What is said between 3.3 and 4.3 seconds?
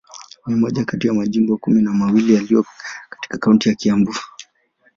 kaunti ya Kiambu.